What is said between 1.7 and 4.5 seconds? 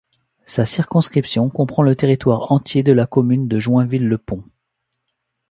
le territoire entier de la commune de Joinville-le-Pont.